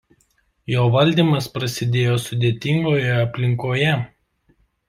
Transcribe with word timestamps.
Jo 0.71 0.85
valdymas 0.95 1.49
prasidėjo 1.59 2.17
sudėtingoje 2.25 3.15
aplinkoje. 3.19 3.93